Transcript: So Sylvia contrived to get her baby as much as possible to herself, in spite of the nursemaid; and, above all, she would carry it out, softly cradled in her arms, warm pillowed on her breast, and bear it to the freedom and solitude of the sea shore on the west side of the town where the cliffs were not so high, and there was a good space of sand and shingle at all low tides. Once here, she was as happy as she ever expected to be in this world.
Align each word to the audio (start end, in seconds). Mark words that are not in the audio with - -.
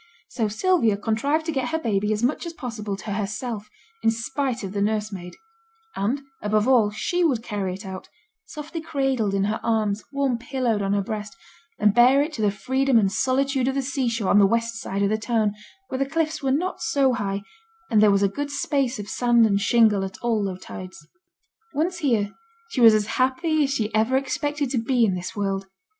So 0.29 0.47
Sylvia 0.47 0.97
contrived 0.97 1.45
to 1.45 1.51
get 1.51 1.67
her 1.69 1.77
baby 1.77 2.11
as 2.11 2.23
much 2.23 2.47
as 2.47 2.53
possible 2.53 2.95
to 2.97 3.11
herself, 3.13 3.69
in 4.01 4.09
spite 4.09 4.63
of 4.63 4.71
the 4.73 4.81
nursemaid; 4.81 5.35
and, 5.95 6.21
above 6.41 6.67
all, 6.67 6.89
she 6.89 7.23
would 7.23 7.43
carry 7.43 7.75
it 7.75 7.85
out, 7.85 8.09
softly 8.43 8.81
cradled 8.81 9.35
in 9.35 9.43
her 9.43 9.59
arms, 9.61 10.03
warm 10.11 10.39
pillowed 10.39 10.81
on 10.81 10.93
her 10.93 11.03
breast, 11.03 11.35
and 11.77 11.93
bear 11.93 12.19
it 12.23 12.33
to 12.33 12.41
the 12.41 12.49
freedom 12.49 12.97
and 12.97 13.11
solitude 13.11 13.67
of 13.67 13.75
the 13.75 13.83
sea 13.83 14.09
shore 14.09 14.31
on 14.31 14.39
the 14.39 14.47
west 14.47 14.73
side 14.81 15.03
of 15.03 15.09
the 15.09 15.19
town 15.19 15.51
where 15.89 15.99
the 15.99 16.09
cliffs 16.09 16.41
were 16.41 16.49
not 16.51 16.81
so 16.81 17.13
high, 17.13 17.43
and 17.91 18.01
there 18.01 18.09
was 18.09 18.23
a 18.23 18.27
good 18.27 18.49
space 18.49 18.97
of 18.97 19.07
sand 19.07 19.45
and 19.45 19.61
shingle 19.61 20.03
at 20.03 20.17
all 20.23 20.43
low 20.43 20.57
tides. 20.57 21.05
Once 21.75 21.99
here, 21.99 22.33
she 22.69 22.81
was 22.81 22.95
as 22.95 23.05
happy 23.21 23.65
as 23.65 23.71
she 23.71 23.93
ever 23.93 24.17
expected 24.17 24.71
to 24.71 24.79
be 24.79 25.05
in 25.05 25.13
this 25.13 25.35
world. 25.35 25.67